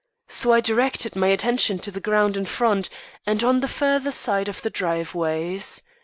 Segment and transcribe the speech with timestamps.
[0.27, 2.89] So I directed my attention to the ground in front,
[3.27, 5.83] and on the further side of the driveways.